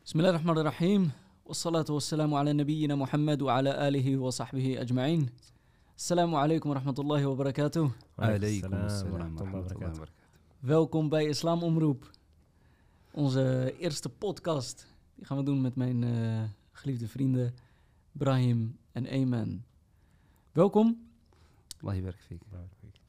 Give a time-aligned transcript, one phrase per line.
[0.00, 1.10] بسم الله الرحمن الرحيم
[1.46, 5.30] والصلاة والسلام على نبينا محمد وعلى آله وصحبه أجمعين
[5.96, 9.98] السلام عليكم ورحمة الله وبركاته Alaikum Assalam assalam wa wa rahmatullahi wa rahmatullahi wa barakatuh.
[9.98, 10.60] barakatuh.
[10.60, 12.10] Welkom bij Islam Omroep.
[13.12, 14.86] Onze eerste podcast.
[15.14, 17.54] Die gaan we doen met mijn eh, geliefde vrienden
[18.12, 19.62] Brahim en Ayman.
[20.52, 20.98] Welkom.
[21.82, 22.40] Allah yabarak fik.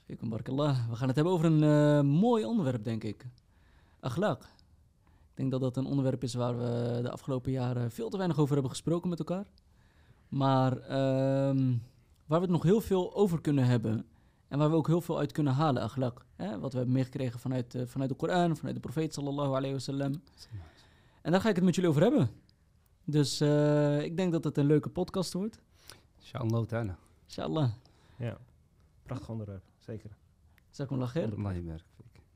[0.06, 0.90] Fikum barakallah.
[0.90, 3.26] We gaan het hebben over een eh, mooi onderwerp, denk ik.
[4.00, 4.40] Akhlaq.
[5.33, 8.39] Ik denk dat dat een onderwerp is waar we de afgelopen jaren veel te weinig
[8.39, 9.47] over hebben gesproken met elkaar.
[10.29, 11.77] Maar ehm,
[12.27, 14.07] waar we het nog heel veel over kunnen hebben.
[14.49, 16.27] En waar we ook heel veel uit kunnen halen, akhlaq.
[16.37, 16.59] Hè?
[16.59, 20.23] Wat we hebben meegekregen vanuit, eh, vanuit de Koran, vanuit de profeet sallallahu alayhi wasallam.
[21.23, 22.31] En daar ga ik het met jullie over hebben.
[23.05, 25.61] Dus eh, ik denk dat het een leuke podcast wordt.
[26.19, 26.99] Inshallah ta'ala.
[27.25, 27.71] Inshallah.
[28.17, 28.39] Ja,
[29.03, 30.17] prachtig onderwerp, zeker.
[30.71, 31.35] Zakum khair.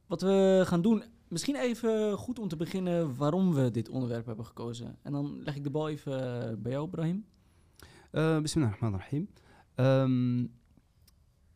[0.07, 4.45] Wat we gaan doen, misschien even goed om te beginnen waarom we dit onderwerp hebben
[4.45, 4.97] gekozen.
[5.03, 7.27] En dan leg ik de bal even eh, bij jou, Brahim.
[8.11, 9.29] Eh, Bismillahirrahmanirrahim.
[9.75, 10.47] Ehm,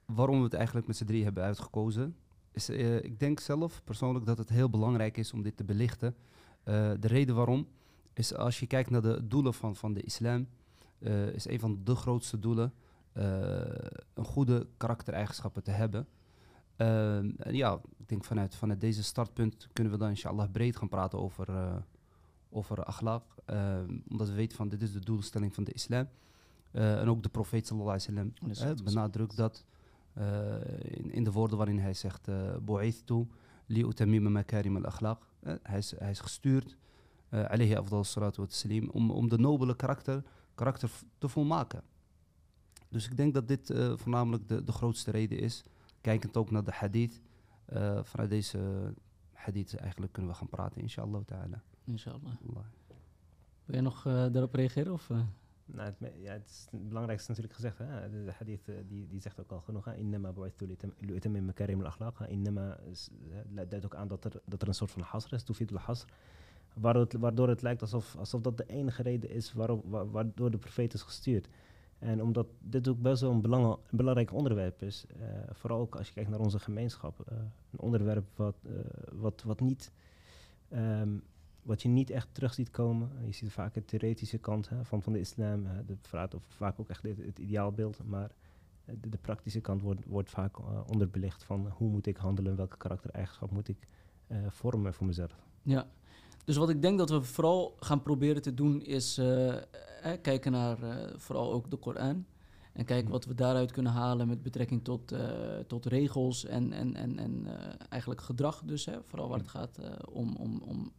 [0.04, 2.16] waarom we het eigenlijk met z'n drie hebben uitgekozen,
[2.52, 6.16] is eh, ik denk zelf persoonlijk dat het heel belangrijk is om dit te belichten.
[6.64, 7.66] De reden waarom
[8.12, 10.48] is als je kijkt naar de doelen van, van de islam,
[11.32, 12.72] is een van de grootste doelen
[14.14, 16.06] een goede karaktereigenschappen te hebben.
[16.80, 21.18] Ehm, ja, ik denk vanuit, vanuit deze startpunt kunnen we dan inshallah breed gaan praten
[21.18, 21.76] over, eh
[22.52, 23.44] over akhlaq.
[23.44, 26.08] Ehm, omdat we weten van dit is de doelstelling van de islam.
[26.70, 29.64] Eh, en ook de profeet sallallahu alaihi wasallam benadrukt dat
[30.12, 32.28] eh, in, in de woorden waarin hij zegt
[32.62, 33.26] Bu'ithtu
[33.66, 35.18] li utamima makarim al-akhlaq.
[35.62, 36.76] Hij, is, hij is gestuurd,
[37.28, 40.22] alayhi afdal salatu wa om, om de nobele karakter,
[40.54, 41.82] karakter te volmaken.
[42.88, 45.64] Dus ik denk dat dit voornamelijk de, de grootste reden is.
[46.00, 47.20] Kijkend ook naar de hadith.
[47.64, 48.92] eh, vanuit deze
[49.32, 51.62] hadith eigenlijk kunnen we gaan praten, inshallah ta'ala.
[51.84, 52.32] Inshallah.
[52.48, 52.64] Allah.
[53.64, 54.92] Wil jij nog eh, daarop reageren?
[54.92, 55.20] Of, eh?
[55.64, 57.78] Nou, het, ja, het, is het belangrijkste natuurlijk gezegd.
[57.78, 58.10] Hè?
[58.24, 59.84] De, hadith die, die zegt ook al genoeg.
[59.84, 59.94] hè.
[59.96, 60.32] Innama
[60.98, 62.28] liutammima makarim al-akhlaq.
[62.28, 62.78] Innama
[63.68, 66.06] duidt ook aan dat er, dat er een soort van hasr is, toefid al-hasr.
[66.74, 70.50] Waardoor het, waardoor het lijkt alsof, alsof dat de enige reden is waarop, wa- waardoor
[70.50, 71.48] de profeet is gestuurd.
[72.00, 76.06] En omdat dit ook best wel een, een belangrijk onderwerp is, eh, vooral ook als
[76.06, 77.36] je kijkt naar onze gemeenschap, eh,
[77.70, 78.72] een onderwerp wat, eh,
[79.12, 79.92] wat, wat, niet,
[80.68, 81.18] ehm,
[81.62, 83.10] wat je niet echt terug ziet komen.
[83.26, 86.80] Je ziet vaak de theoretische kant hè, van, van de islam, de praat over vaak
[86.80, 88.30] ook echt het, het ideaalbeeld, maar
[88.84, 90.58] de, de praktische kant wordt, wordt vaak
[90.90, 93.88] onderbelicht van hoe moet ik handelen, welke karaktereigenschap moet ik
[94.48, 95.46] vormen voor mezelf.
[95.62, 95.86] Ja.
[96.44, 99.56] Dus wat ik denk dat we vooral gaan proberen te doen is eh,
[100.00, 102.26] eh, kijken naar eh, vooral ook de Koran.
[102.72, 106.96] En kijken wat we daaruit kunnen halen met betrekking tot, eh, tot regels en, en,
[106.96, 107.46] en, en
[107.88, 108.84] eigenlijk gedrag dus.
[108.84, 109.78] Hè, vooral waar het gaat
[110.10, 110.92] om, om, om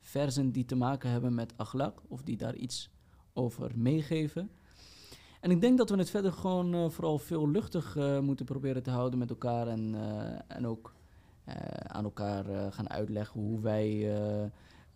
[0.00, 2.90] versen die te maken hebben met akhlaq of die daar iets
[3.32, 4.50] over meegeven.
[5.40, 9.18] En ik denk dat we het verder gewoon vooral veel luchtig moeten proberen te houden
[9.18, 9.94] met elkaar en,
[10.48, 10.94] en ook
[11.86, 14.50] aan elkaar eh, gaan uitleggen hoe wij eh,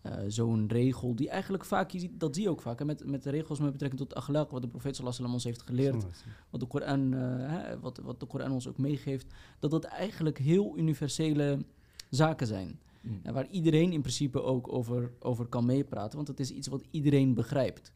[0.09, 3.07] eh, zo'n regel, die eigenlijk vaak, je ziet, dat zie je ook vaak, hè, met,
[3.07, 6.05] met de regels met betrekking tot akhlaq, wat de profeet sallallahu ons heeft geleerd,
[6.51, 9.27] wat de Koran, eh, hè, wat, wat de Koran ons ook meegeeft,
[9.59, 11.65] dat dat eigenlijk heel universele
[12.11, 12.81] zaken zijn.
[13.03, 13.33] Mm.
[13.33, 17.35] Waar iedereen in principe ook over, over kan meepraten, want het is iets wat iedereen
[17.35, 17.93] begrijpt.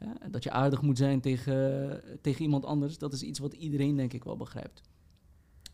[0.00, 3.96] Ja, dat je aardig moet zijn tegen, tegen iemand anders, dat is iets wat iedereen
[3.96, 4.82] denk ik wel begrijpt.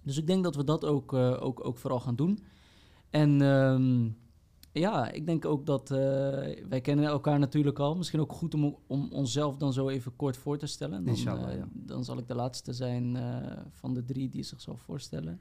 [0.02, 2.38] Dus ik denk dat we dat ook, eh, ook, ook vooral gaan doen.
[3.10, 4.08] En ehm,
[4.72, 5.98] ja, ik denk ook dat eh,
[6.68, 7.96] wij kennen elkaar natuurlijk al.
[7.96, 11.04] Misschien ook goed om, om onszelf dan zo even kort voor te stellen.
[11.04, 11.68] Dan, Inshallah, eh, ja.
[11.72, 13.18] dan zal ik de laatste zijn
[13.70, 15.40] van de drie die zich zal voorstellen.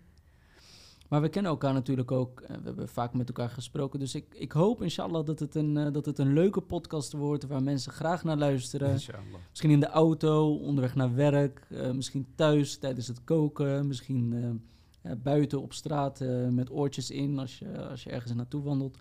[1.09, 2.41] Maar we kennen elkaar natuurlijk ook.
[2.41, 3.99] eh, we hebben vaak met elkaar gesproken.
[3.99, 7.45] Dus ik, ik hoop inshallah dat het, een, eh, dat het een leuke podcast wordt...
[7.47, 8.91] waar mensen graag naar luisteren.
[8.91, 9.39] Inshallah.
[9.49, 14.67] Misschien in de auto, onderweg naar werk, eh, misschien thuis tijdens het koken, misschien
[15.23, 16.19] buiten op straat
[16.49, 18.97] met oortjes in als je, als je ergens naartoe wandelt.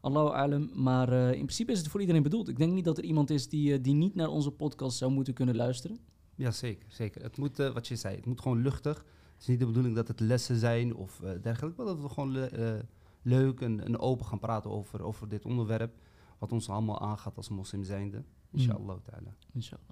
[0.00, 0.70] Allahu alam.
[0.74, 2.48] Maar in principe is het voor iedereen bedoeld.
[2.48, 5.34] Ik denk niet dat er iemand is die, die niet naar onze podcast zou moeten
[5.34, 5.98] kunnen luisteren.
[6.34, 7.22] Ja, zeker, zeker.
[7.22, 9.04] Het moet, wat je zei, het moet gewoon luchtig.
[9.38, 12.08] Het is niet de bedoeling dat het lessen zijn of eh, dergelijke, maar dat we
[12.08, 12.82] gewoon le- eh,
[13.22, 15.94] leuk en, en open gaan praten over, over dit onderwerp,
[16.38, 18.22] wat ons allemaal aangaat als moslim zijnde.
[18.50, 19.34] Inshallah ta'ala.
[19.52, 19.84] Inshallah.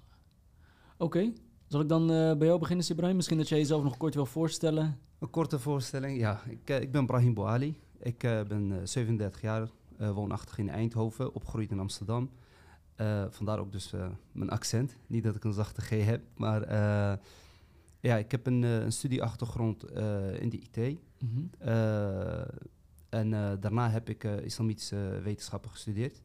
[0.97, 1.33] Oké,
[1.67, 3.15] zal ik dan eh, bij jou beginnen, Ibrahim?
[3.15, 4.99] Misschien dat jij jezelf nog kort wil voorstellen.
[5.19, 6.41] Een korte voorstelling, ja.
[6.49, 7.79] Ik, ik ben Brahim Bouali.
[7.99, 12.29] Ik ben eh, 37 jaar, woonachtig in Eindhoven, opgegroeid in Amsterdam.
[12.95, 13.93] Eh, vandaar ook dus
[14.31, 14.97] mijn accent.
[15.07, 16.61] Niet dat ik een zachte G heb, maar
[17.99, 20.99] ja, ik heb een, eh, een studieachtergrond eh, in de IT.
[21.19, 21.45] Mhm.
[21.57, 22.41] Eh,
[23.09, 26.21] en daarna heb ik islamitische wetenschappen gestudeerd.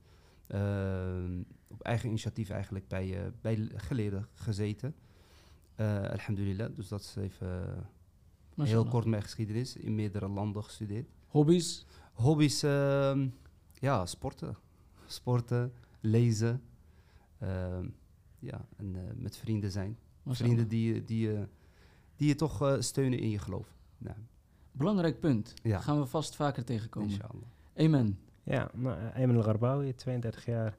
[1.69, 4.95] Op eigen initiatief eigenlijk bij, bij geleerden gezeten.
[6.11, 7.87] Alhamdulillah, dus dat is even
[8.57, 9.77] heel kort mijn geschiedenis.
[9.77, 11.09] In meerdere landen gestudeerd.
[11.27, 11.87] Hobby's?
[12.13, 13.29] Hobby's, ehm,
[13.73, 14.57] ja, sporten.
[15.07, 16.63] Sporten, lezen.
[17.39, 17.89] ehm,
[18.39, 19.99] ja, en met vrienden zijn.
[20.23, 20.53] Mashallah.
[20.53, 21.47] Vrienden die, die,
[22.17, 23.75] die je toch eh, steunen in je geloof.
[23.99, 24.17] Nou,
[24.73, 25.55] Belangrijk punt.
[25.63, 25.79] Ja.
[25.81, 27.09] Gaan we vast vaker tegenkomen.
[27.09, 27.43] inshallah.
[27.77, 28.19] Amen.
[28.43, 30.77] Ja, nou, eh, Ayman al-Garbawi, 32 jaar.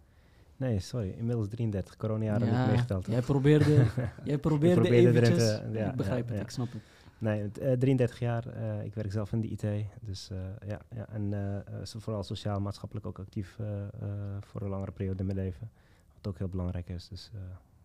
[0.57, 1.95] Nee, sorry, inmiddels 33.
[1.97, 3.05] Coronajaren Ja, niet meegeteld.
[3.05, 3.85] Jij probeerde,
[4.23, 5.37] jij probeerde, eventjes...
[5.37, 6.43] te- ja, ik begrijp ja, het, ja.
[6.45, 6.81] ik snap het.
[7.17, 8.47] Nee, het, eh, 33 jaar.
[8.47, 9.85] eh, ik werk zelf in de IT.
[10.01, 10.37] Dus eh,
[10.67, 11.33] ja, ja, en
[11.85, 13.57] vooral sociaal, maatschappelijk ook actief
[14.39, 15.69] voor een langere periode in mijn leven.
[16.15, 17.07] Wat ook heel belangrijk is.
[17.07, 17.39] Dus eh,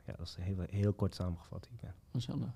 [0.06, 1.68] ja, dat is heel, heel kort samengevat.
[1.70, 2.52] wie Ik ben.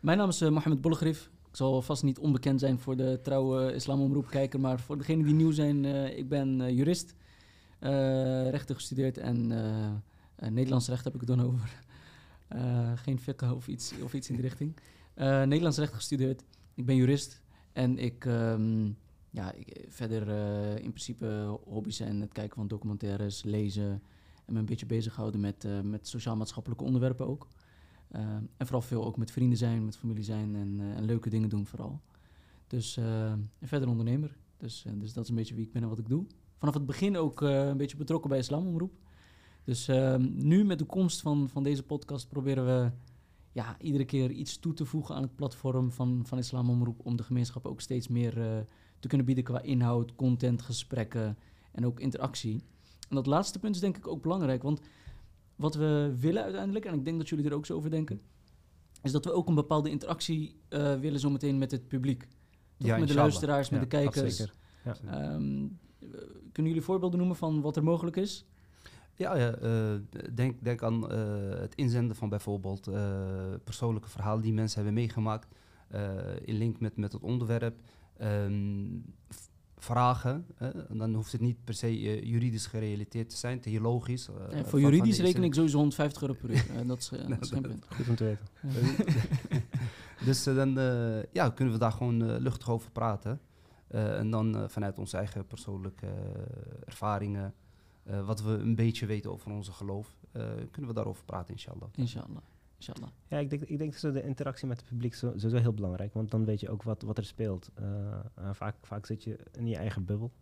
[0.00, 1.30] Mijn naam is eh, Mohamed Bollegrif.
[1.50, 5.50] Ik zal vast niet onbekend zijn voor de trouwe islamomroepkijker, maar voor degenen die nieuw
[5.50, 7.14] zijn, eh, ik ben eh, jurist,
[8.50, 9.46] rechten gestudeerd en
[10.50, 11.82] Nederlands recht heb ik het dan over.
[13.04, 14.76] Geen fiqh of iets, of iets in die richting.
[15.14, 16.44] Nederlands recht gestudeerd.
[16.74, 17.40] Ik ben jurist
[17.72, 18.86] en ik, ehm,
[19.30, 20.28] ja, ik, verder
[20.76, 24.02] in principe hobby's zijn het kijken van documentaires, lezen
[24.46, 27.46] en me een beetje bezighouden met, met sociaal-maatschappelijke onderwerpen ook.
[28.12, 28.20] Uh,
[28.56, 31.48] en vooral veel ook met vrienden zijn, met familie zijn en, uh, en leuke dingen
[31.48, 32.00] doen vooral.
[32.66, 34.36] Dus uh, en verder ondernemer.
[34.56, 36.24] Dus, dus dat is een beetje wie ik ben en wat ik doe.
[36.58, 38.92] Vanaf het begin ook een beetje betrokken bij Islamomroep.
[39.64, 42.90] Dus ehm, nu met de komst van, van deze podcast proberen we
[43.52, 47.00] ja, iedere keer iets toe te voegen aan het platform van, van Islamomroep.
[47.02, 48.58] Om de gemeenschap ook steeds meer eh,
[48.98, 51.38] te kunnen bieden qua inhoud, content, gesprekken
[51.72, 52.62] en ook interactie.
[53.08, 54.80] En dat laatste punt is denk ik ook belangrijk, want
[55.58, 58.20] wat we willen uiteindelijk, en ik denk dat jullie er ook zo over denken,
[59.02, 62.20] is dat we ook een bepaalde interactie uh, willen zometeen met het publiek.
[62.76, 62.88] Toch?
[62.88, 64.36] Ja, met de luisteraars, met Ja, de kijkers.
[64.36, 64.54] zeker.
[64.84, 65.34] Ja.
[65.34, 65.78] Um,
[66.52, 68.46] kunnen jullie voorbeelden noemen van wat er mogelijk is?
[69.14, 69.94] Ja, ja uh,
[70.34, 72.90] denk, denk aan uh, het inzenden van bijvoorbeeld
[73.64, 75.48] persoonlijke verhalen die mensen hebben meegemaakt
[76.44, 77.80] in link met, met het onderwerp.
[78.22, 79.04] Um,
[79.78, 80.46] vragen.
[80.54, 80.96] Hè?
[80.96, 84.28] Dan hoeft het niet per se uh, juridisch gerelateerd te zijn, theologisch.
[84.28, 86.66] Uh, ja, voor juridisch reken ik sowieso 150 euro per uur.
[86.70, 87.86] Uh, dat is, uh, dat is geen punt.
[87.88, 88.46] Goed om te weten.
[90.26, 90.72] dus dan
[91.32, 93.40] ja, kunnen we daar gewoon luchtig over praten.
[93.88, 96.06] en dan vanuit onze eigen persoonlijke
[96.84, 97.54] ervaringen,
[98.24, 100.16] wat we een beetje weten over onze geloof,
[100.70, 101.88] kunnen we daarover praten, inshallah.
[101.94, 102.42] Inshallah.
[102.78, 103.08] Inshallah.
[103.28, 106.14] Ja, ik denk, ik denk dat de interactie met het publiek zo, sowieso heel belangrijk,
[106.14, 107.70] want dan weet je ook wat, wat er speelt.
[107.80, 107.86] Uh,
[108.38, 110.32] uh, vaak, vaak zit je in je eigen bubbel.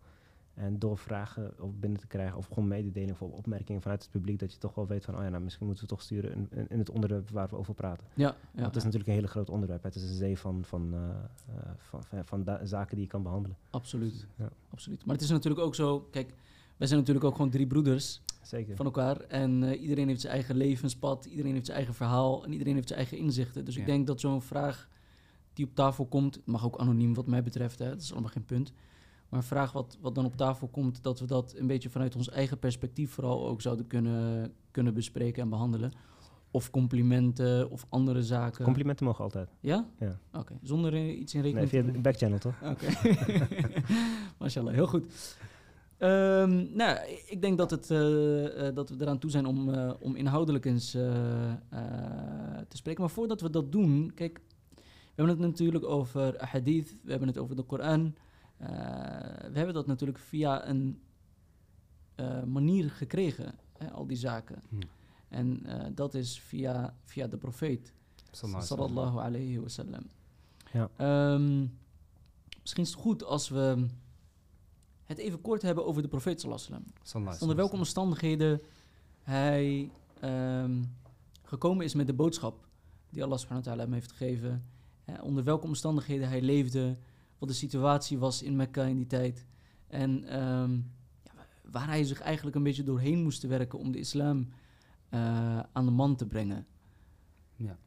[0.53, 4.39] En door vragen of binnen te krijgen, of gewoon mededeling of opmerkingen vanuit het publiek,
[4.39, 6.47] dat je toch wel weet van, oh ja, nou, misschien moeten we toch sturen in,
[6.51, 8.05] in, in het onderwerp waar we over praten.
[8.13, 9.83] Ja, ja Want het is natuurlijk een hele groot onderwerp.
[9.83, 10.99] Het is een zee van, van, uh,
[11.77, 13.57] van, van, van zaken die je kan behandelen.
[13.69, 14.27] Absoluut.
[14.35, 14.49] Ja.
[14.69, 15.05] Absoluut.
[15.05, 16.33] Maar het is natuurlijk ook zo, kijk,
[16.77, 18.75] wij zijn natuurlijk ook gewoon drie broeders Zeker.
[18.75, 19.19] van elkaar.
[19.19, 22.87] En uh, iedereen heeft zijn eigen levenspad, iedereen heeft zijn eigen verhaal en iedereen heeft
[22.87, 23.65] zijn eigen inzichten.
[23.65, 23.79] Dus ja.
[23.79, 24.89] ik denk dat zo'n vraag
[25.53, 28.45] die op tafel komt, mag ook anoniem wat mij betreft, hè, dat is allemaal geen
[28.45, 28.73] punt.
[29.29, 32.15] Maar een vraag wat, wat dan op tafel komt, dat we dat een beetje vanuit
[32.15, 35.91] ons eigen perspectief vooral ook zouden kunnen, kunnen bespreken en behandelen.
[36.51, 38.63] Of complimenten of andere zaken.
[38.63, 39.49] Complimenten mogen altijd.
[39.59, 39.87] Ja?
[39.99, 40.19] Ja.
[40.27, 40.57] Oké, okay.
[40.61, 42.55] zonder uh, iets in rekening Nee, via de backchannel toch?
[42.63, 42.85] Oké.
[43.05, 43.73] Okay.
[44.39, 45.37] Mashallah, heel goed.
[45.99, 49.93] Um, nou, ik denk dat, het, uh, uh, dat we eraan toe zijn om, uh,
[49.99, 50.91] om inhoudelijk eens
[52.67, 53.01] te spreken.
[53.01, 54.41] Maar voordat we dat doen, kijk,
[54.75, 58.15] we hebben het natuurlijk over hadith, we hebben het over de Koran.
[58.57, 61.01] we hebben dat natuurlijk via een
[62.45, 64.61] manier gekregen, hè, al die zaken.
[64.69, 64.79] Hmm.
[65.29, 67.93] En dat is via, via de profeet,
[68.31, 70.03] sallallahu alayhi wa sallam.
[70.71, 70.89] Ja.
[71.33, 71.77] Um,
[72.61, 73.87] misschien is het goed als we
[75.07, 78.61] het even kort hebben over de profeet sallallahu Onder welke omstandigheden
[79.21, 79.91] hij
[80.23, 80.95] um,
[81.43, 82.67] gekomen is met de boodschap
[83.09, 84.65] die Allah subhanahu wa ta'ala hem heeft gegeven.
[85.05, 86.97] Uh, onder welke omstandigheden hij leefde,
[87.37, 89.45] wat de situatie was in Mekka in die tijd.
[89.87, 90.91] En um,
[91.23, 91.31] ja,
[91.71, 94.49] waar hij zich eigenlijk een beetje doorheen moest werken om de islam
[95.09, 96.67] uh, aan de man te brengen.
[97.55, 97.77] Ja.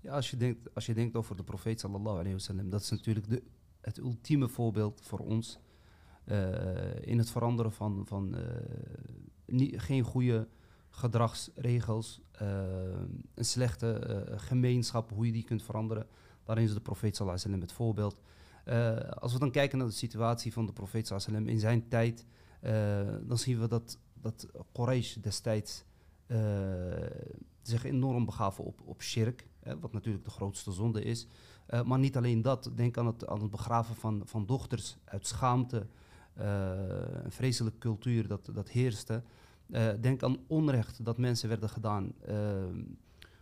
[0.00, 2.90] Ja, als je denkt, als je denkt over de profeet sallallahu alayhi wasallam, dat is
[2.90, 3.42] natuurlijk de,
[3.80, 5.58] het ultieme voorbeeld voor ons
[7.00, 8.36] in het veranderen van, van
[9.46, 10.48] nie, geen goede
[10.90, 12.48] gedragsregels, uh,
[13.34, 16.06] een slechte gemeenschap, hoe je die kunt veranderen.
[16.44, 18.20] Daarin is de profeet sallallahu alaihi het voorbeeld.
[19.18, 22.26] als we dan kijken naar de situatie van de profeet sallallahu in zijn tijd,
[23.22, 25.84] dan zien we dat, dat Quraysh destijds
[27.62, 31.26] zich enorm begaven op, op shirk, hè, wat natuurlijk de grootste zonde is.
[31.84, 35.86] maar niet alleen dat, denk aan het, aan het begraven van, van dochters uit schaamte.
[36.40, 39.22] Eh, een vreselijke cultuur dat, dat heerste.
[39.70, 42.82] Eh, denk aan onrecht dat mensen werden gedaan, ehm,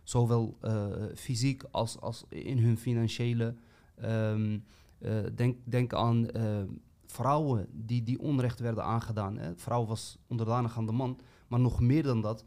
[0.03, 3.55] zowel eh, fysiek als, als in hun financiële.
[3.95, 4.59] Ehm,
[4.99, 6.61] eh, denk, denk aan eh,
[7.05, 9.37] vrouwen die, die onrecht werden aangedaan.
[9.37, 9.55] Hè.
[9.55, 12.43] Vrouw was onderdanig aan de man, maar nog meer dan dat.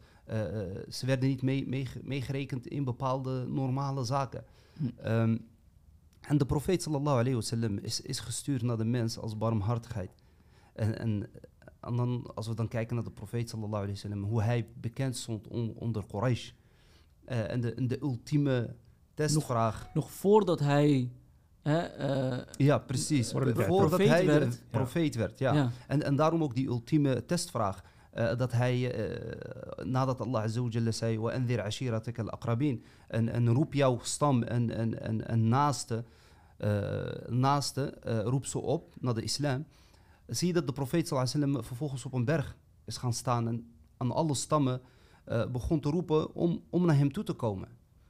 [0.89, 4.43] ze werden niet mee- meege- meegerekend in bepaalde normale zaken.
[4.77, 4.85] Hm.
[4.95, 5.37] Ehm,
[6.21, 10.11] en de profeet sallallahu alayhi wasallam is, is gestuurd naar de mens als barmhartigheid.
[10.74, 11.26] En, en,
[11.80, 15.16] en dan, als we dan kijken naar de profeet sallallahu alayhi wasallam, hoe hij bekend
[15.16, 16.50] stond on- onder Quraysh.
[17.24, 18.74] Eh, en, de, en de ultieme
[19.14, 19.88] testvraag.
[19.94, 21.10] Nog voordat hij...
[21.62, 23.30] Hè, eh, ja, precies.
[23.30, 24.52] Voordat hij Voordat profeet hij werd.
[24.52, 25.38] de profeet werd.
[25.38, 25.52] Ja.
[25.54, 25.70] ja.
[25.86, 27.82] En, en daarom ook die ultieme testvraag.
[28.10, 33.48] eh, dat hij, eh, nadat Allah Azza wa Jalla zei, وَأَنذِرْ عَشِيرَتَكَ الْأَقْرَبِينَ en, en
[33.48, 36.04] roep jouw stam en, en, en, en naaste,
[36.56, 39.64] eh, naaste eh, roep ze op naar de islam.
[40.27, 44.11] Zie je dat de profeet wasallam vervolgens op een berg is gaan staan en aan
[44.11, 44.81] alle stammen
[45.25, 47.67] eh, begon te roepen om, om naar hem toe te komen.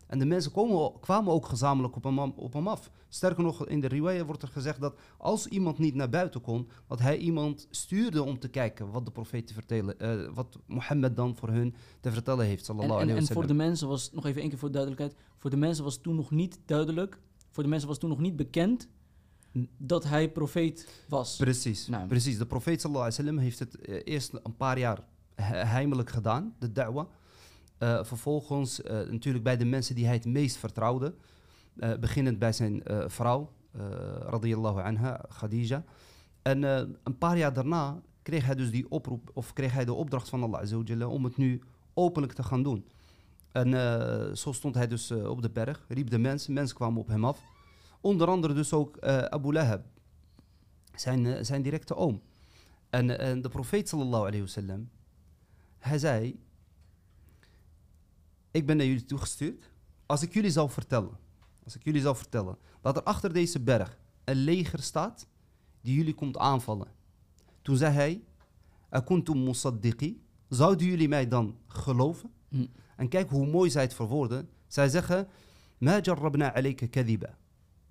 [0.08, 2.92] En de mensen komen, kwamen ook gezamenlijk op hem, op hem af.
[3.10, 6.70] Sterker nog, in de riwaya wordt er gezegd dat als iemand niet naar buiten kon,
[6.88, 11.16] dat hij iemand stuurde om te kijken wat de profeet te vertellen, eh, wat Mohammed
[11.16, 12.70] dan voor hun te vertellen heeft.
[12.70, 13.56] En, en, en voor de sallam.
[13.56, 16.32] mensen was, nog even één keer voor de duidelijkheid, voor de mensen was toen nog
[16.32, 17.20] niet duidelijk,
[17.52, 18.88] voor de mensen was toen nog niet bekend
[19.78, 21.36] dat hij profeet was.
[21.36, 22.08] Precies, Nou.
[22.08, 22.38] precies.
[22.38, 25.00] De profeet sallallahu alaihi wasallam heeft het eh, eerst een paar jaar
[25.36, 27.08] he- heimelijk gedaan, de da'wa.
[27.78, 31.14] Eh, vervolgens eh, natuurlijk bij de mensen die hij het meest vertrouwde.
[32.00, 33.52] Beginnend bij zijn vrouw,
[34.20, 35.84] radiyallahu anha, Khadija.
[36.42, 36.64] En
[37.04, 40.44] een paar jaar daarna kreeg hij dus die oproep, of kreeg hij de opdracht van
[40.44, 41.62] Allah om het nu
[41.94, 42.86] openlijk te gaan doen.
[43.52, 43.70] En
[44.38, 47.40] zo stond hij dus op de berg, riep de mensen, mensen kwamen op hem af.
[48.04, 49.86] Onder andere dus ook eh, Abu Lahab,
[50.96, 52.22] zijn, eh, zijn directe oom.
[52.90, 54.90] En, en de profeet sallallahu alayhi wasallam,
[55.78, 56.40] hij zei,
[58.52, 59.72] ik ben naar jullie toegestuurd.
[60.06, 61.18] Als ik jullie zou vertellen,
[61.64, 65.28] als ik jullie zou vertellen, dat er achter deze berg een leger staat
[65.82, 66.88] die jullie komt aanvallen.
[67.62, 68.24] Toen zei hij,
[68.90, 72.32] akuntum musaddiqi, zouden jullie mij dan geloven?
[72.50, 72.66] Hm.
[72.96, 74.50] En kijk hoe mooi zij het verwoorden.
[74.68, 75.28] Zij zeggen,
[75.78, 77.38] ma jarrabna alayka kadhiba.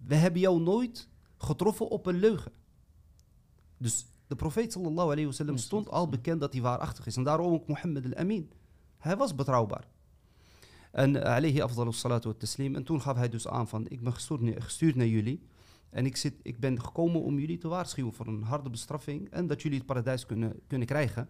[0.06, 2.52] We hebben jou nooit getroffen op een leugen.
[3.76, 7.16] Dus de profeet sallallahu alayhi wasallam stond al bekend dat hij waarachtig is.
[7.16, 8.52] En daarom ook Mohammed al-Amin.
[8.98, 9.86] Hij was betrouwbaar.
[10.90, 12.74] En uh, alayhi afdalu salatu wa taslim.
[12.74, 15.42] En toen gaf hij dus aan van, ik ben gestuurd, naar- jullie.
[15.90, 19.30] En ik, zit, ik ben gekomen om jullie te waarschuwen voor een harde bestraffing.
[19.30, 21.28] En dat jullie het paradijs kunnen, kunnen krijgen.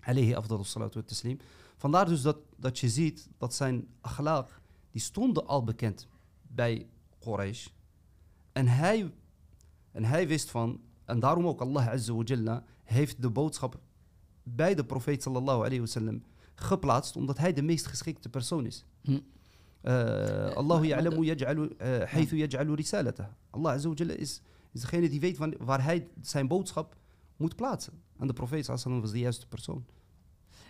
[0.00, 1.38] Alayhi afdalu salatu wa taslim.
[1.76, 6.08] Vandaar dus dat, dat je ziet dat zijn akhlaaq, die stonden al bekend
[6.42, 7.68] bij Quraysh.
[8.58, 9.12] En hij,
[9.90, 13.80] en hij wist van, en daarom ook Allah Azza wa Jalla heeft de boodschap
[14.42, 16.22] bij de profeet sallallahu alayhi wasallam
[16.54, 18.84] geplaatst, omdat hij de meest geschikte persoon is.
[19.02, 19.10] Hm.
[19.10, 23.36] Uh, Allahu maar ya'lamu yaj'alu, uh, haythu yaj'alu risalata.
[23.50, 26.96] Allah Azza wa Jalla is, is degene die weet van, waar hij zijn boodschap
[27.36, 28.02] moet plaatsen.
[28.18, 29.84] En de profeet sallallahu was de juiste persoon.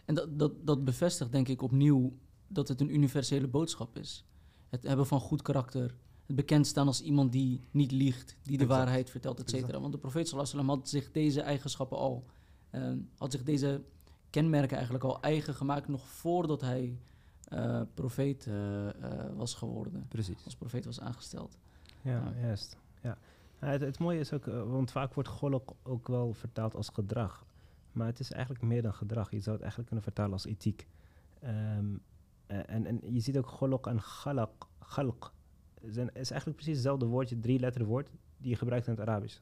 [0.04, 2.12] En dat, dat, dat bevestigt denk ik opnieuw
[2.48, 4.24] dat het een universele boodschap is.
[4.68, 5.94] Het hebben van goed karakter.
[6.28, 8.80] Het bekend staan als iemand die niet liegt, die de Exact.
[8.84, 9.80] waarheid vertelt, et cetera.
[9.80, 12.24] Want de profeet sallallahu had zich deze eigenschappen al,
[12.70, 13.82] eh, had zich deze
[14.30, 16.98] kenmerken eigenlijk al eigen gemaakt nog voordat hij
[17.44, 20.06] eh, profeet eh, eh, was geworden.
[20.08, 20.44] Precies.
[20.44, 21.58] Als profeet was aangesteld.
[22.02, 22.32] Ja, Ja.
[22.40, 22.76] juist.
[23.02, 23.18] Ja.
[23.60, 27.46] Ja, het, het mooie is ook, want vaak wordt golok ook wel vertaald als gedrag.
[27.92, 29.30] Maar het is eigenlijk meer dan gedrag.
[29.30, 30.86] Je zou het eigenlijk kunnen vertalen als ethiek.
[31.40, 31.86] Ehm,
[32.46, 35.32] eh, en, en je ziet ook golok en galak, galk.
[35.86, 39.38] Zijn, is eigenlijk precies hetzelfde woordje, drie letter woord, die je gebruikt in het Arabisch.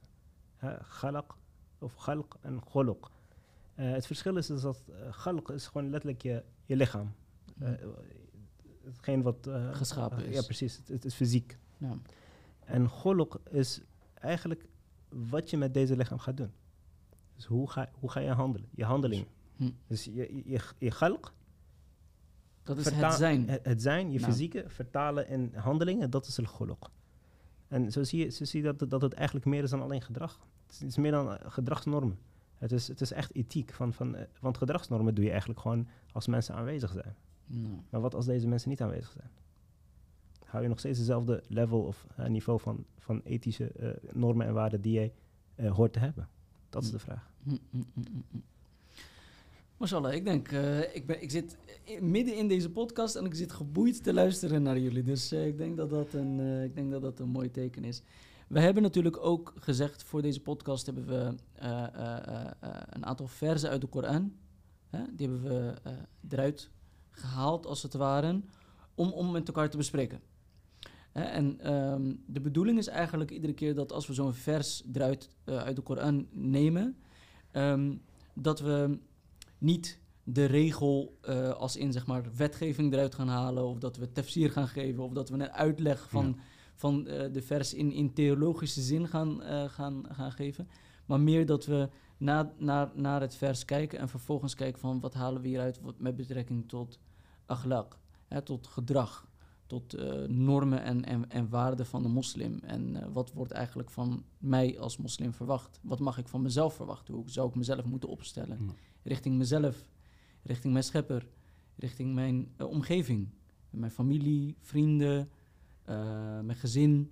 [0.81, 1.35] Galak
[1.79, 3.11] of galk en golok.
[3.75, 7.11] Eh, het verschil is dus dat uh, galk is gewoon letterlijk je, je lichaam.
[7.61, 7.69] Uh,
[8.83, 9.47] hetgeen wat...
[9.47, 10.35] uh, Geschapen is.
[10.35, 10.77] Ja, precies.
[10.77, 11.57] Het, het is fysiek.
[11.77, 11.97] Ja.
[12.65, 13.81] En golok is
[14.13, 14.65] eigenlijk
[15.09, 16.51] wat je met deze lichaam gaat doen.
[17.35, 18.69] Dus hoe ga, hoe ga je handelen?
[18.71, 19.25] Je handeling.
[19.55, 19.69] Hm.
[19.87, 21.33] Dus je, je, je, je galk,
[22.67, 23.49] Dat is verta- het zijn.
[23.49, 24.31] Het, het zijn, je Nou.
[24.31, 26.89] fysieke, vertalen in handelingen, dat is een golok.
[27.67, 30.01] En zo zie je, zo zie je dat, dat het eigenlijk meer is dan alleen
[30.01, 30.39] gedrag.
[30.67, 32.19] Het is, meer dan uh, gedragsnormen.
[32.57, 33.73] Het is, het is echt ethiek.
[33.73, 37.15] Van, van, uh, want gedragsnormen doe je eigenlijk gewoon als mensen aanwezig zijn.
[37.45, 37.81] Nou.
[37.89, 39.29] Maar wat als deze mensen niet aanwezig zijn?
[40.45, 44.53] Hou je nog steeds dezelfde level of uh, niveau van, van ethische uh, normen en
[44.53, 45.13] waarden die jij
[45.55, 46.27] uh, hoort te hebben?
[46.69, 47.29] Dat is de vraag.
[47.43, 48.37] Hm, hm, hm, hm.
[49.77, 51.57] Mashallah, ik denk, eh, ik, ben, ik zit
[51.89, 55.03] i- midden in deze podcast en ik zit geboeid te luisteren naar jullie.
[55.03, 57.83] Dus eh, ik, denk dat dat een, eh, ik denk dat dat een mooi teken
[57.83, 58.01] is.
[58.47, 63.05] We hebben natuurlijk ook gezegd, voor deze podcast hebben we eh, eh, eh, eh, een
[63.05, 64.33] aantal verzen uit de Koran.
[65.15, 65.93] Die hebben we eh,
[66.29, 66.69] eruit
[67.11, 68.41] gehaald, als het ware,
[68.95, 70.21] om, om met elkaar te bespreken.
[71.11, 75.57] En ehm, de bedoeling is eigenlijk iedere keer dat als we zo'n vers eruit eh,
[75.57, 76.97] uit de Koran nemen,
[77.51, 77.95] ehm,
[78.33, 78.97] dat we
[79.57, 79.99] niet
[80.29, 84.51] de regel eh, als in zeg maar wetgeving eruit gaan halen, of dat we tafsir
[84.51, 86.43] gaan geven, of dat we een uitleg van, Ja.
[86.75, 90.67] van eh, de vers in, in theologische zin gaan, eh, gaan, gaan geven.
[91.05, 95.13] Maar meer dat we na, naar, naar het vers kijken en vervolgens kijken van wat
[95.13, 96.99] halen we hieruit wat, met betrekking tot
[97.45, 97.97] akhlaq,
[98.27, 99.27] hè, tot gedrag,
[99.67, 99.95] tot
[100.27, 102.59] normen en, en, en waarden van de moslim.
[102.63, 105.79] En wat wordt eigenlijk van mij als moslim verwacht?
[105.83, 107.13] Wat mag ik van mezelf verwachten?
[107.13, 108.57] Hoe zou ik mezelf moeten opstellen?
[108.65, 108.73] Ja.
[109.07, 109.89] Richting mezelf,
[110.43, 111.27] richting mijn schepper,
[111.75, 113.29] richting mijn eh, omgeving.
[113.69, 115.29] Mijn familie, vrienden,
[115.83, 117.11] eh, mijn gezin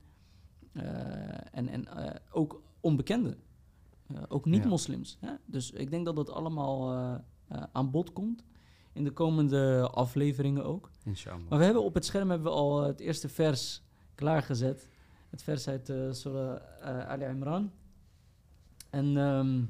[0.72, 1.88] eh, en, en
[2.32, 3.38] ook onbekenden.
[4.28, 5.18] Ook niet-moslims.
[5.46, 6.94] Dus ik denk dat dat allemaal
[7.72, 8.44] aan bod komt.
[8.94, 10.90] In de komende afleveringen ook.
[11.04, 11.50] Inshallah.
[11.50, 13.82] Maar we hebben op het scherm hebben we al het eerste vers
[14.16, 14.90] klaargezet.
[15.30, 17.72] Het vers uit Surah Ali Imran.
[18.90, 19.64] En ehm,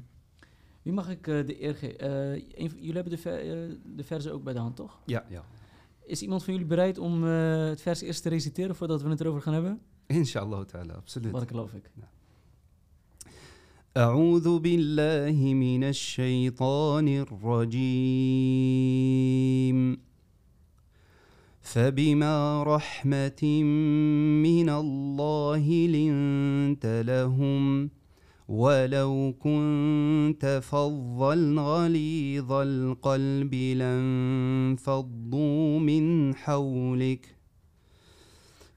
[0.85, 2.35] wie mag ik uh, de eer geven?
[2.35, 5.00] Uh, jullie hebben de, ver, uh, de versen ook bij de hand, toch?
[5.07, 5.45] Ja, ja.
[6.04, 9.21] Is iemand van jullie bereid om uh, het vers eerst te reciteren voordat we het
[9.21, 9.80] erover gaan hebben?
[10.07, 11.33] Inshallah ta'ala, absoluut.
[11.33, 11.90] Wat geloof ik.
[11.95, 12.09] Ja.
[13.97, 18.61] أعوذ بالله من الشيطان الرجيم
[21.61, 23.62] فبما رحمة
[24.42, 27.90] من الله لنت لهم
[28.48, 33.54] ولو كنت فظا غليظ القلب
[34.74, 37.36] لانفضوا من حولك.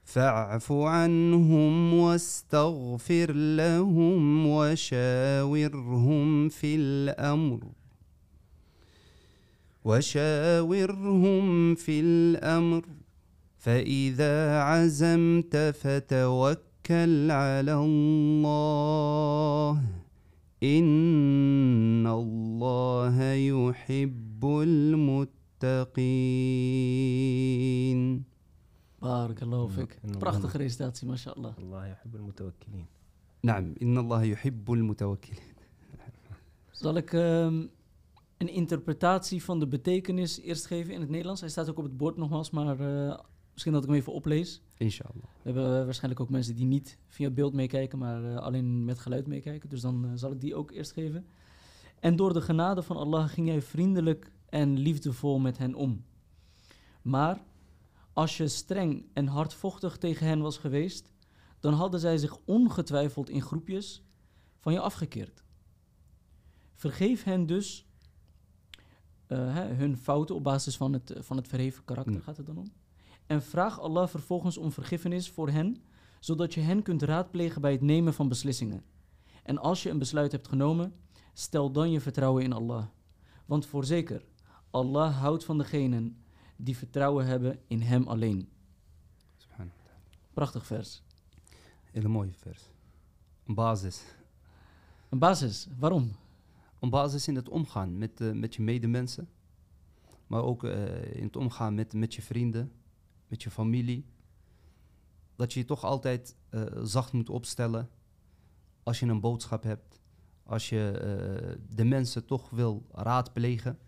[0.03, 7.59] فاعف عنهم واستغفر لهم وشاورهم في الأمر.
[9.85, 12.85] وشاورهم في الأمر.
[13.57, 16.68] فإذا عزمت فتوكل
[17.30, 19.70] على الله
[20.62, 25.24] ان الله يحب المتقين
[29.04, 29.90] Barakallahu fik.
[30.18, 31.52] Prachtige recitatie, mashallah.
[31.60, 32.86] Allah yuhibbu al-mutawakkilin.
[33.44, 35.54] نعم إن الله يحب المتوكلين
[36.72, 37.70] Zal ik um,
[38.38, 41.40] een interpretatie van de betekenis eerst geven in het Nederlands?
[41.40, 43.18] Hij staat ook op het bord nogmaals, maar uh,
[43.59, 44.61] misschien dat ik hem even oplees.
[44.77, 45.23] Inshallah.
[45.23, 48.99] We hebben uh, waarschijnlijk ook mensen die niet via beeld meekijken, maar uh, alleen met
[48.99, 49.69] geluid meekijken.
[49.69, 51.27] Dus dan zal ik die ook eerst geven.
[51.99, 56.05] En door de genade van Allah ging hij vriendelijk en liefdevol met hen om.
[57.01, 57.41] Maar
[58.13, 61.11] als je streng en hardvochtig tegen hen was geweest,
[61.59, 64.03] dan hadden zij zich ongetwijfeld in groepjes
[64.59, 65.43] van je afgekeerd.
[66.73, 67.85] Vergeef hen dus
[69.27, 72.21] uh, hè, hun fouten op basis van het, van het verheven karakter, mm.
[72.21, 72.71] gaat het dan om.
[73.29, 75.83] En vraag Allah vervolgens om vergiffenis voor hen,
[76.19, 78.83] zodat je hen kunt raadplegen bij het nemen van beslissingen.
[79.43, 80.93] En als je een besluit hebt genomen,
[81.33, 82.85] stel dan je vertrouwen in Allah.
[83.45, 84.25] Want voorzeker,
[84.71, 86.23] Allah houdt van degenen
[86.55, 88.49] die vertrouwen hebben in Hem alleen.
[90.33, 91.01] Prachtig vers.
[91.91, 92.63] Hele mooie vers.
[93.45, 94.03] Een basis.
[95.09, 96.11] Een basis, waarom?
[96.79, 99.29] Een basis in het omgaan met, uh, met je medemensen.
[100.27, 102.71] Maar ook uh, in het omgaan met, met je vrienden,
[103.29, 104.05] met je familie.
[105.35, 107.89] Dat je je toch altijd uh, zacht moet opstellen
[108.83, 109.99] als je een boodschap hebt.
[110.43, 113.79] Als je de mensen toch wil raadplegen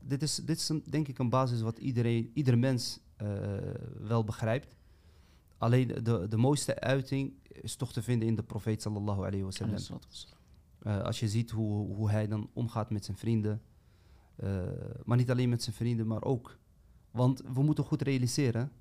[0.00, 3.00] dit is, dit is een, denk ik een basis wat iedereen, ieder mens
[4.00, 4.76] wel begrijpt.
[5.58, 9.76] Alleen de, de mooiste uiting is toch te vinden in de profeet sallallahu alayhi wasallam.
[10.82, 13.62] Uh, als je ziet hoe, hoe hij dan omgaat met zijn vrienden.
[14.36, 14.62] Uh,
[15.04, 16.58] maar niet alleen met zijn vrienden, maar ook.
[17.12, 18.72] Want we moeten goed realiseren.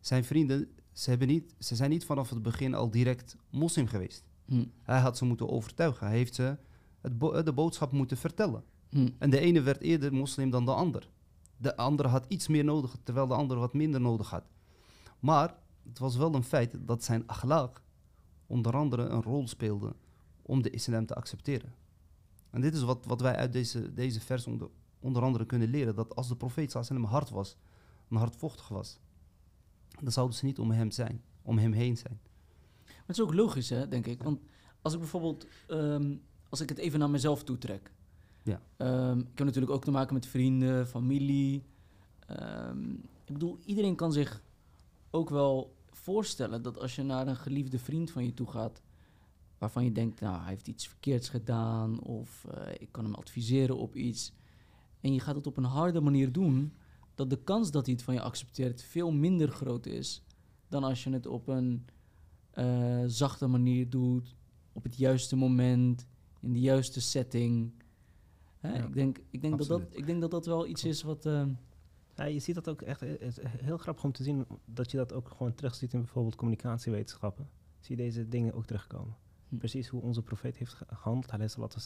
[0.00, 4.24] Zijn vrienden, ze, hebben niet, ze zijn niet vanaf het begin al direct moslim geweest.
[4.44, 4.64] Hm.
[4.82, 6.06] Hij had ze moeten overtuigen.
[6.06, 6.56] Hij heeft ze
[7.00, 8.64] het bo de boodschap moeten vertellen.
[8.88, 9.08] Hm.
[9.18, 11.08] En de ene werd eerder moslim dan de ander.
[11.56, 14.44] De andere had iets meer nodig, terwijl de andere wat minder nodig had.
[15.20, 15.54] Maar
[15.88, 17.82] het was wel een feit dat zijn akhlaq
[18.46, 19.94] onder andere een rol speelde
[20.42, 21.74] om de islam te accepteren.
[22.50, 24.68] En dit is wat, wat wij uit deze, deze vers onder,
[25.00, 25.94] onder andere kunnen leren.
[25.94, 27.56] Dat als de profeet sallam hard was
[28.12, 28.98] en hardvochtig was,
[30.00, 32.20] dan zouden ze niet om hem zijn, om hem heen zijn.
[32.84, 34.22] Maar het is ook logisch, hè, denk ik.
[34.22, 34.40] Want
[34.82, 37.92] als ik bijvoorbeeld, um, als ik het even naar mezelf toetrek.
[38.42, 38.60] Ja.
[38.76, 41.62] Ehm, ik heb natuurlijk ook te maken met vrienden, familie.
[42.26, 42.90] Ehm,
[43.24, 44.42] ik bedoel, iedereen kan zich
[45.10, 48.82] ook wel voorstellen dat als je naar een geliefde vriend van je toe gaat,
[49.58, 53.76] waarvan je denkt, nou, hij heeft iets verkeerds gedaan of eh, ik kan hem adviseren
[53.76, 54.32] op iets,
[55.00, 56.72] en je gaat het op een harde manier doen,
[57.28, 60.22] dat de kans dat hij het van je accepteert veel minder groot is
[60.68, 61.84] dan als je het op een
[62.50, 64.34] eh, zachte manier doet,
[64.72, 66.06] op het juiste moment,
[66.40, 67.72] in de juiste setting.
[68.58, 71.02] Hè, Ja, ik, denk, ik, denk dat dat, ik denk dat dat wel iets is
[71.02, 71.26] wat.
[71.26, 71.44] eh,
[72.16, 74.90] Ja, je ziet dat ook echt, eh, het is heel grappig om te zien dat
[74.90, 77.48] je dat ook gewoon terugziet in bijvoorbeeld communicatiewetenschappen.
[77.80, 79.16] Zie je deze dingen ook terugkomen.
[79.48, 79.56] Hm.
[79.56, 81.80] Precies hoe onze profeet heeft ge- gehandeld, alayhi salatu.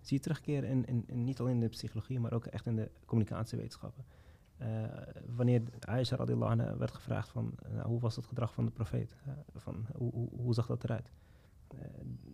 [0.00, 2.76] Zie je terugkeren in, in, in- niet alleen in de psychologie, maar ook echt in
[2.76, 4.04] de communicatiewetenschappen.
[4.60, 4.66] Eh,
[5.36, 8.70] wanneer Aisha radiallahu anha werd gevraagd van eh, nou, hoe was het gedrag van de
[8.70, 9.14] profeet?
[9.26, 11.10] Eh, van, hoe, hoe, hoe zag dat eruit?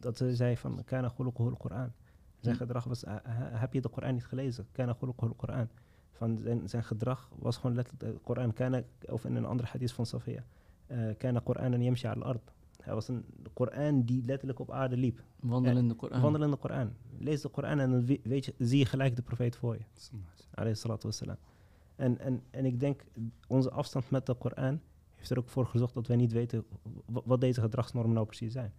[0.01, 1.93] Dat ze zei van, kana khuluquhu al-Qur'an.
[2.41, 2.61] Zijn Hm.
[2.61, 3.05] gedrag was,
[3.53, 4.67] heb je de Koran niet gelezen?
[4.73, 5.69] Kana khuluquhu al-Qur'an
[6.13, 8.53] van zijn, zijn gedrag was gewoon letterlijk de Koran.
[8.53, 10.45] Kana, of in een andere hadith van Safia.
[10.87, 12.53] eh, Kana Qur'anan yamshi al ard.
[12.83, 15.23] Hij was een Koran die letterlijk op aarde liep.
[15.41, 16.21] wandelende Koran.
[16.21, 16.93] Wandelende Koran.
[17.19, 19.83] Lees de Koran en dan we- weet je, zie je gelijk de profeet voor je.
[20.55, 21.37] Alayhi salatu wassalam.
[21.97, 23.05] En, en, en ik denk,
[23.49, 24.81] onze afstand met de Koran
[25.15, 26.65] heeft er ook voor gezorgd dat wij niet weten
[27.07, 28.73] wat deze gedragsnormen nou precies zijn.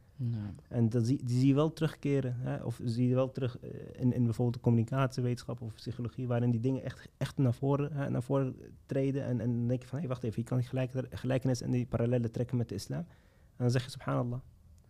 [0.67, 3.69] En dat zie, die zie je wel terugkeren, hè, of zie je wel terug eh,
[4.01, 8.09] in, in bijvoorbeeld de communicatiewetenschap of psychologie, waarin die dingen echt, echt naar, voren, hè,
[8.09, 9.23] naar voren treden.
[9.23, 11.71] En, en dan denk je van, hé, wacht even, je kan die gelijk, gelijkenis en
[11.71, 12.99] die parallellen trekken met de islam.
[12.99, 14.39] En dan zeg je, subhanallah,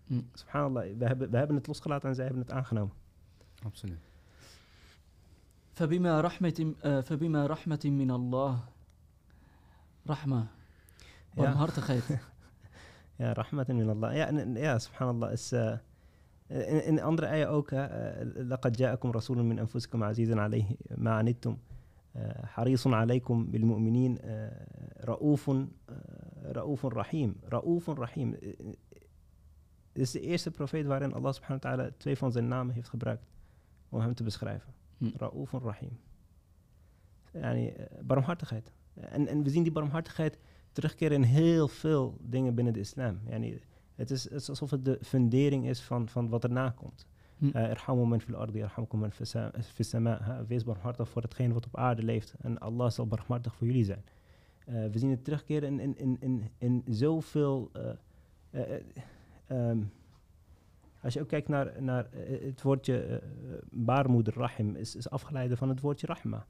[0.07, 0.21] Hm.
[0.33, 2.95] subhanallah, we hebben, we hebben het losgelaten en zij hebben het aangenomen.
[3.63, 3.99] Absoluut.
[5.77, 8.59] فبما رحمة آه، فبما رحمة من الله.
[10.09, 10.47] رحمة.
[11.37, 12.01] ونهار خير.
[13.19, 14.13] يا رحمة من الله.
[14.13, 15.53] يا, يا سبحان الله الس...
[15.53, 15.79] آه،
[16.89, 20.65] إن أندر أي أوكا آه، لقد جاءكم رسول من أنفسكم عزيز عليه
[20.97, 21.57] ما عنتم
[22.43, 24.17] حريص عليكم بالمؤمنين
[25.03, 25.51] رؤوف
[26.45, 28.35] رؤوف رحيم رؤوف رحيم.
[29.93, 33.23] Is de eerste profeet waarin Allah subhanahu wa ta'ala twee van zijn namen heeft gebruikt
[33.89, 34.73] om hem te beschrijven.
[34.97, 35.09] Hm.
[35.17, 35.99] Ra'ouf Rahim.
[37.31, 38.71] Yani, eh, barmhartigheid.
[38.93, 40.37] En, en we zien die barmhartigheid
[40.71, 43.19] terugkeren in heel veel dingen binnen de islam.
[43.29, 43.61] Yani,
[43.95, 47.07] het, is, het is alsof het de fundering is van, van wat erna komt.
[47.37, 47.49] Hm.
[47.49, 48.65] Eh, fil ardi,
[49.61, 50.45] fis sama.
[50.47, 52.35] Wees barmhartig voor hetgeen wat op aarde leeft.
[52.41, 54.03] En Allah zal barmhartig voor jullie zijn.
[54.65, 57.71] Eh, we zien het terugkeren in, in, in, in, in zoveel...
[59.47, 59.79] ehm,
[61.07, 63.17] als je ook kijkt naar, naar eh, het woordje eh,
[63.71, 66.45] baarmoeder, rahim, is, is afgeleid van het woordje rahma.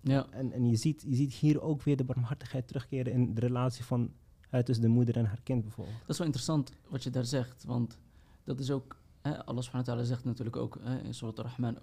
[0.00, 3.40] Ja, En, en je, ziet, je ziet hier ook weer de barmhartigheid terugkeren in de
[3.40, 4.12] relatie van,
[4.50, 5.98] eh, tussen de moeder en haar kind bijvoorbeeld.
[5.98, 7.64] dat is wel interessant wat je daar zegt.
[7.64, 7.98] Want
[8.44, 8.96] dat is ook...
[9.22, 11.78] Hè, Allah subhanahu wa ta'ala zegt natuurlijk ook hè, in Surat Ar-Rahman...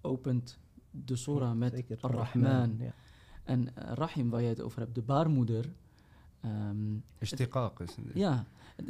[0.00, 0.58] opent
[0.90, 1.84] de surah met.
[2.00, 2.76] Ar-Rahman.
[2.78, 2.94] Ja.
[3.44, 5.72] En eh, Rahim, waar jij het over hebt, de baarmoeder...
[7.18, 7.94] Ishtiqaq is...
[8.14, 8.46] Ja,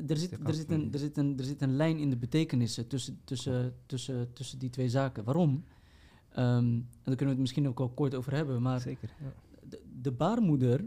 [0.08, 2.86] er zit, er, zit een, er, zit een, er zit een lijn in de betekenissen
[2.86, 5.24] tussen, tussen, tussen, tussen die twee zaken.
[5.24, 5.64] Waarom?
[6.30, 9.10] Ehm, en daar kunnen we het misschien ook al kort over hebben, maar Zeker.
[9.20, 9.32] Ja.
[9.68, 10.84] de, de baarmoeder,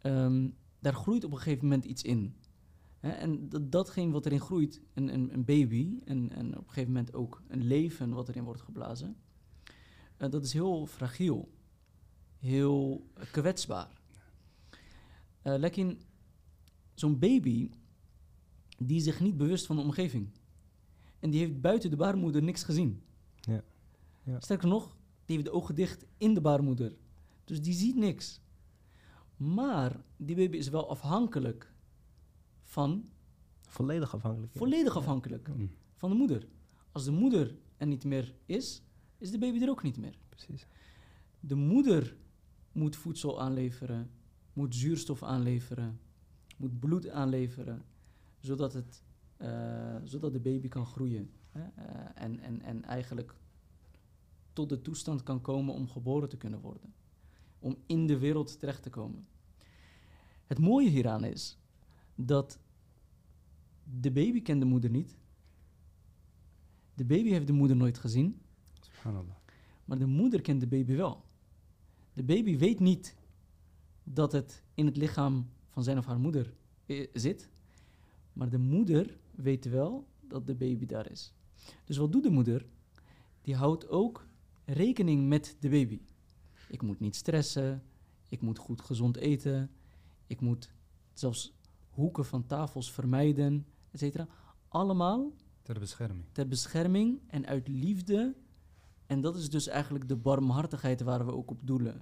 [0.00, 2.34] ehm, daar groeit op een gegeven moment iets in.
[3.00, 6.68] Hè, en dat, datgene wat erin groeit, een, een, een baby en, en op een
[6.68, 9.16] gegeven moment ook een leven wat erin wordt geblazen,
[10.16, 11.50] eh, dat is heel fragiel,
[12.38, 14.02] heel kwetsbaar.
[15.44, 15.96] Eh lekker
[16.94, 17.70] zo'n baby,
[18.78, 20.28] die zich niet bewust van de omgeving.
[21.18, 23.02] En die heeft buiten de baarmoeder niks gezien.
[23.40, 23.62] Ja.
[24.22, 24.40] Ja.
[24.40, 26.96] Sterker nog, die heeft de ogen dicht in de baarmoeder.
[27.44, 28.40] Dus die ziet niks.
[29.36, 31.72] Maar die baby is wel afhankelijk
[32.62, 33.08] van,
[33.60, 34.52] Volledig afhankelijk.
[34.52, 34.58] ja.
[34.58, 35.70] volledig afhankelijk Mm.
[35.94, 36.46] van de moeder.
[36.92, 38.82] Als de moeder er niet meer is,
[39.18, 40.18] is de baby er ook niet meer.
[40.28, 40.66] Precies.
[41.40, 42.16] De moeder
[42.72, 44.10] moet voedsel aanleveren,
[44.54, 46.00] moet zuurstof aanleveren,
[46.56, 47.84] moet bloed aanleveren,
[48.38, 49.02] zodat, het,
[49.36, 51.30] eh, zodat de baby kan groeien.
[51.50, 51.62] Hè?
[51.62, 53.34] Eh, en, en, en eigenlijk
[54.52, 56.94] tot de toestand kan komen om geboren te kunnen worden.
[57.58, 59.26] Om in de wereld terecht te komen.
[60.46, 61.58] Het mooie hieraan is
[62.14, 62.58] dat
[64.00, 65.16] de baby kent de moeder niet.
[66.94, 68.40] De baby heeft de moeder nooit gezien.
[68.80, 69.36] Subhanallah.
[69.84, 71.24] Maar de moeder kent de baby wel.
[72.12, 73.16] De baby weet niet
[74.04, 76.54] dat het in het lichaam van zijn of haar moeder
[76.86, 77.50] eh, zit.
[78.32, 81.32] Maar de moeder weet wel dat de baby daar is.
[81.84, 82.66] Dus wat doet de moeder?
[83.40, 84.26] Die houdt ook
[84.64, 86.00] rekening met de baby.
[86.68, 87.82] Ik moet niet stressen.
[88.28, 89.70] Ik moet goed gezond eten.
[90.26, 90.70] Ik moet
[91.12, 91.54] zelfs
[91.90, 94.28] hoeken van tafels vermijden, et cetera.
[94.68, 96.24] Allemaal Ter bescherming.
[96.32, 98.34] ter bescherming en uit liefde
[99.06, 102.00] En dat is dus eigenlijk de barmhartigheid waar we ook op doelen.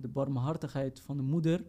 [0.00, 1.64] De barmhartigheid van de moeder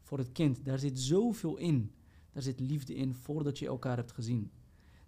[0.00, 0.64] voor het kind.
[0.64, 1.92] Daar zit zoveel in.
[2.32, 4.50] Daar zit liefde in voordat je elkaar hebt gezien.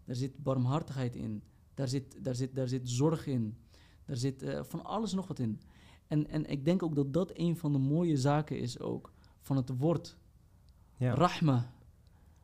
[0.04, 1.42] Daar zit barmhartigheid in.
[1.74, 3.56] Daar zit, daar zit, daar zit zorg in.
[4.04, 5.60] Daar zit eh, van alles nog wat in.
[6.06, 9.12] En, en ik denk ook dat dat een van de mooie zaken is ook.
[9.40, 10.16] Van het woord.
[10.96, 11.14] Ja.
[11.14, 11.72] Rahma.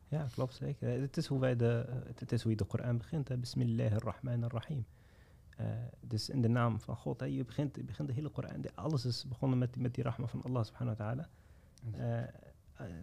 [0.07, 0.89] Ja, klopt zeker.
[1.01, 3.27] Het is hoe, wij de, het, het is hoe je de Koran begint.
[3.27, 3.37] hè.
[3.37, 4.85] Bismillahirrahmanirrahim.
[5.60, 5.66] Eh
[6.00, 7.20] dus in de naam van God.
[7.20, 7.26] Hè.
[7.26, 8.60] Je, begint, je begint de hele Koran.
[8.60, 11.28] de- Alles is begonnen met, met die rahma van Allah subhanahu wa ta'ala.
[11.92, 12.28] Eh, eh,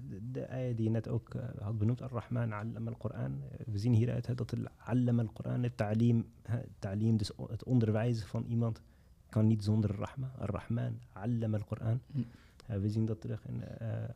[0.09, 3.41] de, de ayah die je net ook eh, had benoemd, Ar-Rahman, Allama al-Quran.
[3.51, 7.47] Eh, we zien hieruit hè, dat het Allama al-Quran, het ta'lim, hè, ta'lim, dus o-
[7.49, 8.81] het onderwijzen van iemand,
[9.29, 10.31] kan niet zonder rahma.
[10.37, 11.99] Ar-Rahman, Allama al-Quran.
[12.11, 12.19] Hm.
[12.67, 14.09] Eh, we zien dat terug in eh, eh,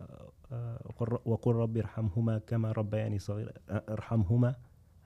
[0.86, 4.56] وقل وقل رب ارحمهما كما ربياني صغيرا Eh, ارحمهما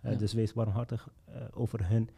[0.03, 0.17] Eh, Ja.
[0.17, 2.09] dus wees barmhartig eh, over hen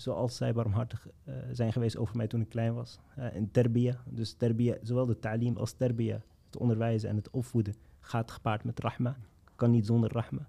[0.00, 2.98] zoals zij barmhartig eh, zijn geweest over mij toen ik klein was.
[3.16, 7.74] Eh, en terbiya, dus terbiya, zowel de ta'lim als terbiya, het onderwijzen en het opvoeden,
[8.00, 9.16] gaat gepaard met rahma.
[9.56, 10.48] Kan niet zonder rahma.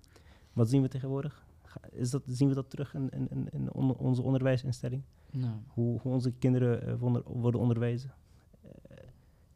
[0.54, 1.46] Wat zien we tegenwoordig?
[1.92, 5.04] Is dat, zien we dat terug in, in, in, in on- onze onderwijsinstelling?
[5.32, 8.12] Nou, Hoe, hoe onze kinderen eh, wonder- worden onderwezen?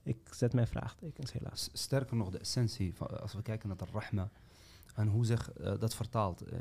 [0.04, 1.64] Ik zet mijn vraagtekens helaas.
[1.64, 4.30] S- Sterker nog, de essentie, van, als we kijken naar de rahma
[4.96, 6.58] en hoe zich dat vertaalt eh,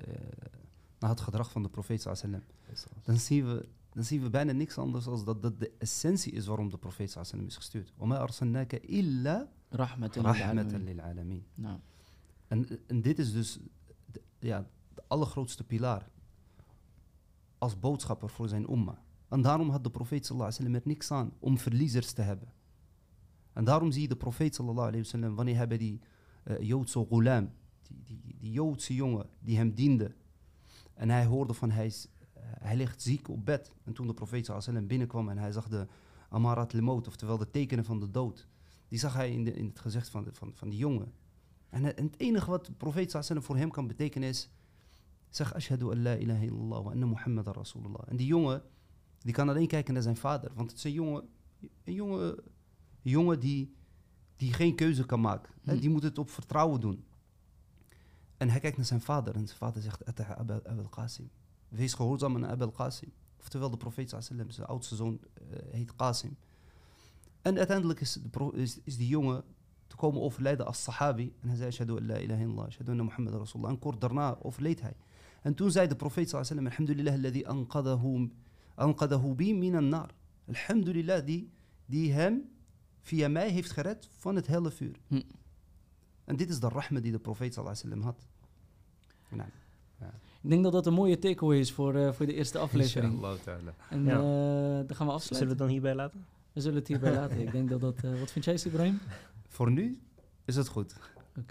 [1.03, 2.43] naar het gedrag van de profeet sallam.
[3.03, 6.47] Dan zien we dan zien we bijna niks anders dan dat dat de essentie is
[6.47, 7.93] waarom de profeet sallam is gestuurd.
[7.97, 11.45] Oma arsalnaka illa rahmatan lil alamin.
[12.49, 13.59] En, en dit is dus
[14.07, 16.11] de, ja, de allergrootste pilaar
[17.59, 19.03] als boodschapper voor zijn umma.
[19.29, 22.53] En daarom had de profeet sallallahu er niks aan om verliezers te hebben.
[23.53, 26.01] En daarom zie je de profeet sallallahu wanneer hebben die
[26.45, 27.51] eh, Joodse gulam,
[27.89, 30.15] die, die, die Joodse jongen die hem diende,
[31.03, 33.73] en hij hoorde van hij, is, eh, hij ligt ziek op bed.
[33.85, 35.87] En toen de profeet wasallam binnenkwam en hij zag de
[36.29, 38.49] amarat lemot, oftewel de tekenen van de dood,
[38.89, 41.13] die zag hij in, de, in het gezicht van, de, van, van die jongen.
[41.69, 44.51] En, het- en enige wat de profeet wasallam voor hem kan betekenen is,
[45.29, 48.03] zeg ashhadu an la ilaha illallah wa anna muhammadan rasulullah.
[48.09, 48.63] En die jongen,
[49.19, 51.29] die kan alleen kijken naar zijn vader, want het is een jongen,
[51.85, 52.29] een jongen,
[53.03, 53.75] een jongen die,
[54.37, 55.53] die geen keuze kan maken.
[55.63, 55.81] Hè, Hm.
[55.81, 57.05] Die moet het op vertrouwen doen.
[58.43, 61.31] En hij kijkt naar zijn vader en zijn vader zegt, Ata Abel Qasim.
[61.69, 63.13] Wees gehoorzaam aan Abel Qasim.
[63.41, 66.37] Oftewel de profeet wasallam, zijn oudste zoon eh, heet Qasim.
[67.43, 69.45] En uiteindelijk is, de is, is die jongen
[69.87, 71.35] te komen overlijden als sahabi.
[71.41, 73.71] En hij zei, ashhadu an la ilaha illallah, ashhadu anna muhammadan rasulullah.
[73.71, 74.97] En kort daarna overleed hij.
[75.43, 78.31] En toen zei de profeet wasallam, alhamdulillah, alladhi anqadahu,
[78.75, 80.15] anqadahu bi min an-nar.
[80.47, 81.51] Alhamdulillah, die,
[81.87, 82.51] die hem
[83.01, 85.01] via mij heeft gered van het helle vuur.
[85.07, 85.21] Hm.
[86.25, 88.31] En dit is de rahma die de profeet wasallam had.
[89.37, 89.49] Nou,
[90.43, 93.13] ik denk dat dat een mooie takeaway is voor, eh, voor de eerste aflevering.
[93.13, 93.39] inshallah.
[93.91, 94.17] En Ja.
[94.17, 95.27] eh, dan gaan we afsluiten.
[95.27, 96.25] Zullen we het dan hierbij laten?
[96.53, 97.41] We zullen het hierbij laten.
[97.41, 98.03] Ik denk dat dat...
[98.05, 99.01] eh, wat vind jij, Ibrahim?
[99.49, 100.01] Voor nu
[100.45, 100.97] is het goed.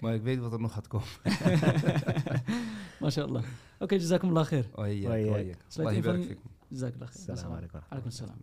[0.00, 1.06] Maar ik weet wat er nog gaat komen.
[3.00, 3.42] MashaAllah.
[3.78, 4.66] Oké, jazakumullah khair.
[4.74, 5.46] Oh, ja, Hoi, oh, eh.
[5.48, 5.54] ja.
[5.68, 6.36] Sluit Allah in van-
[6.70, 7.02] khair.
[7.30, 7.80] Assalamu alaikum.
[7.88, 8.36] Alaikum salam.